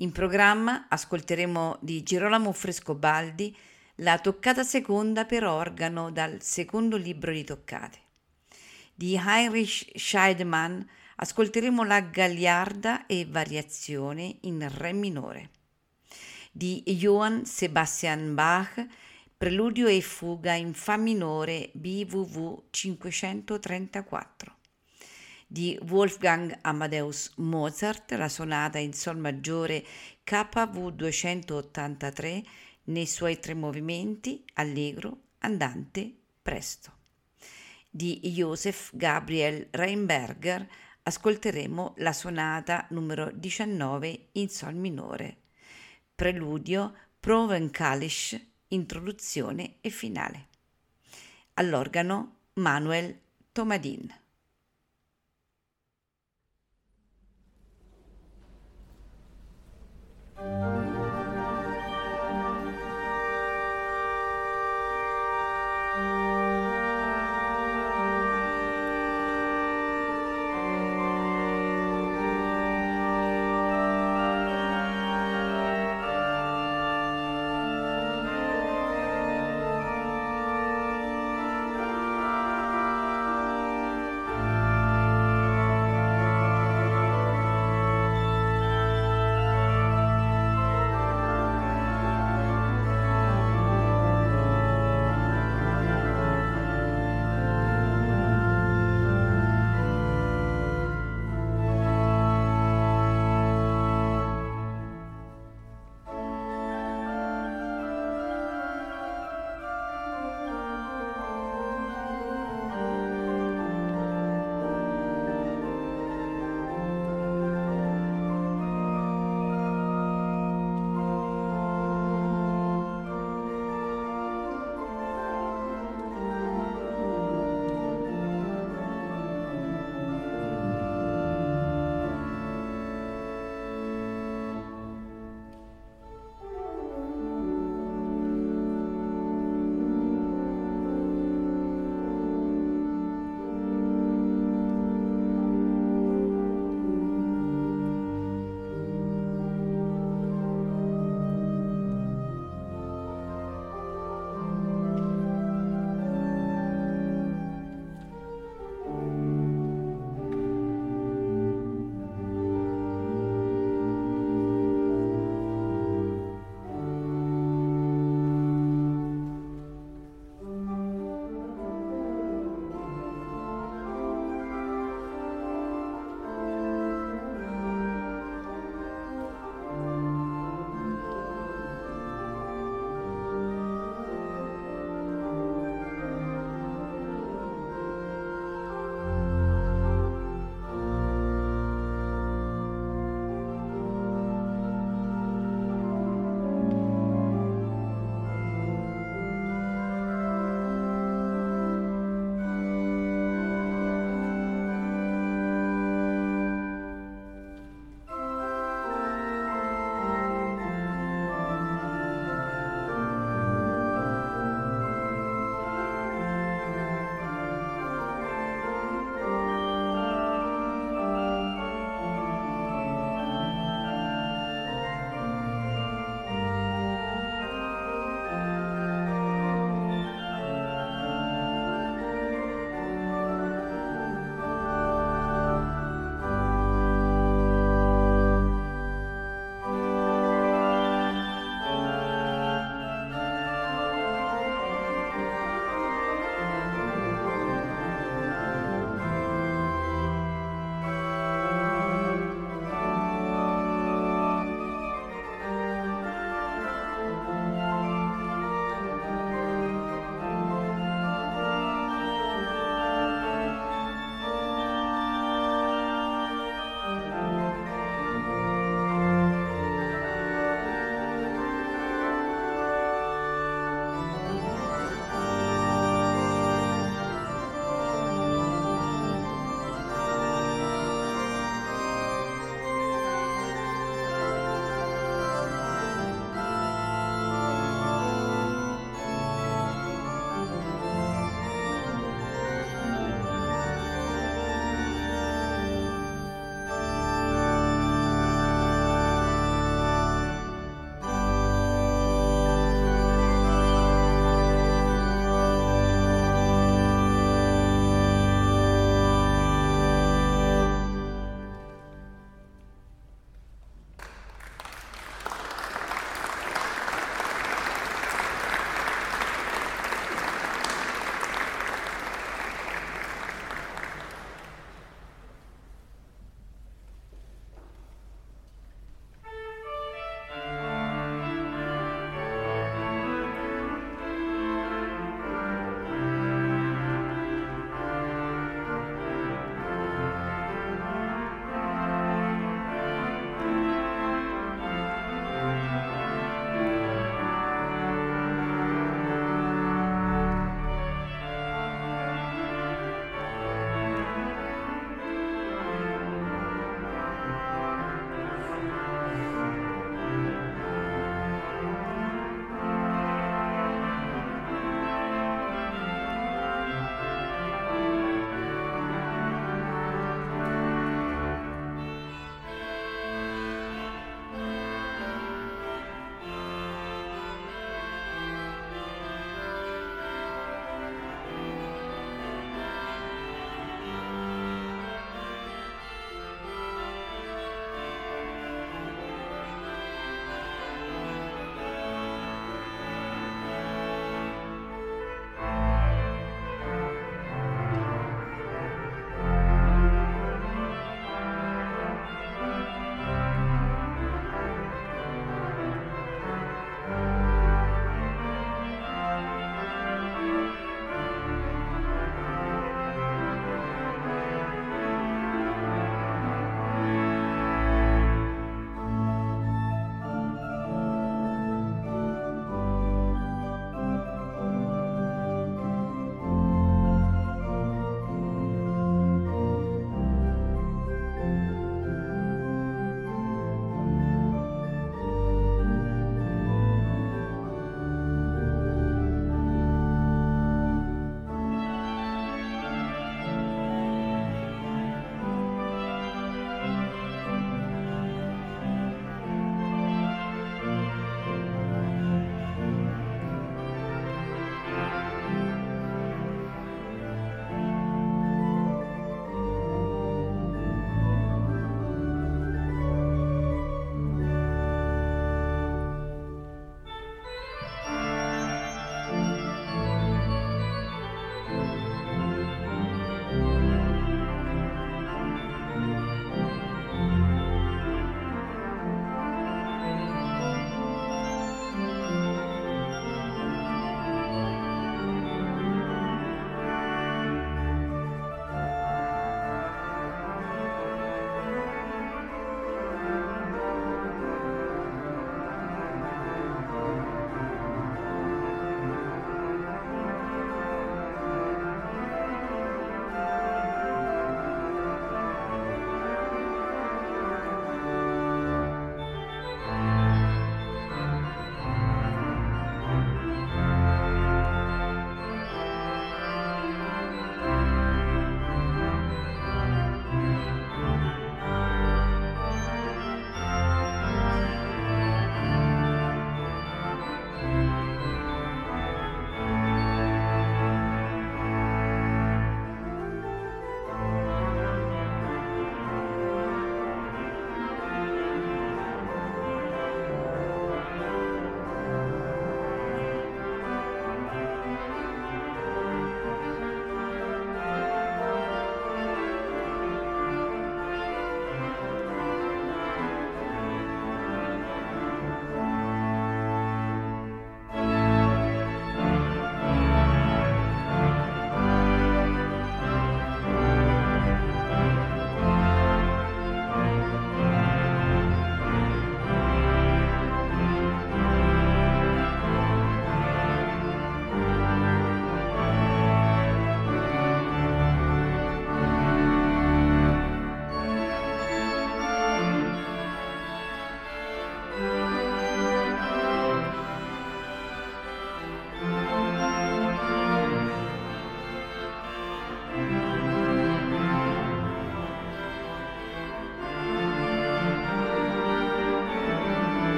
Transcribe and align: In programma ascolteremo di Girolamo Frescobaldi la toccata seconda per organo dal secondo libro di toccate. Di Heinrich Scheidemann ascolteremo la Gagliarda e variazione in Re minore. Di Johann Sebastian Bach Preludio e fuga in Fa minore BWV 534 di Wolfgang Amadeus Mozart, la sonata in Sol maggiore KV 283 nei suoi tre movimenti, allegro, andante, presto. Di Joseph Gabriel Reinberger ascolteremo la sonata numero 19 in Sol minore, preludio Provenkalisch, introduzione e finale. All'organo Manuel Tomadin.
In 0.00 0.12
programma 0.12 0.86
ascolteremo 0.88 1.76
di 1.82 2.02
Girolamo 2.02 2.52
Frescobaldi 2.52 3.54
la 3.96 4.18
toccata 4.18 4.62
seconda 4.62 5.26
per 5.26 5.44
organo 5.44 6.10
dal 6.10 6.40
secondo 6.40 6.96
libro 6.96 7.32
di 7.32 7.44
toccate. 7.44 7.98
Di 8.94 9.20
Heinrich 9.22 9.90
Scheidemann 9.94 10.80
ascolteremo 11.16 11.84
la 11.84 12.00
Gagliarda 12.00 13.04
e 13.04 13.26
variazione 13.28 14.38
in 14.42 14.66
Re 14.74 14.94
minore. 14.94 15.50
Di 16.50 16.82
Johann 16.86 17.42
Sebastian 17.42 18.34
Bach 18.34 18.82
Preludio 19.36 19.86
e 19.86 20.00
fuga 20.00 20.54
in 20.54 20.72
Fa 20.72 20.96
minore 20.96 21.68
BWV 21.74 22.62
534 22.70 24.59
di 25.52 25.76
Wolfgang 25.88 26.56
Amadeus 26.60 27.32
Mozart, 27.38 28.12
la 28.12 28.28
sonata 28.28 28.78
in 28.78 28.92
Sol 28.92 29.16
maggiore 29.16 29.84
KV 30.22 30.92
283 30.92 32.44
nei 32.84 33.06
suoi 33.06 33.40
tre 33.40 33.54
movimenti, 33.54 34.44
allegro, 34.54 35.22
andante, 35.38 36.08
presto. 36.40 36.92
Di 37.90 38.20
Joseph 38.22 38.90
Gabriel 38.92 39.66
Reinberger 39.72 40.68
ascolteremo 41.02 41.94
la 41.96 42.12
sonata 42.12 42.86
numero 42.90 43.32
19 43.34 44.28
in 44.32 44.48
Sol 44.48 44.76
minore, 44.76 45.36
preludio 46.14 46.94
Provenkalisch, 47.18 48.40
introduzione 48.68 49.78
e 49.80 49.90
finale. 49.90 50.46
All'organo 51.54 52.36
Manuel 52.52 53.18
Tomadin. 53.50 54.19